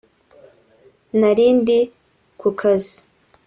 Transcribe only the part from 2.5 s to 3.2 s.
kazi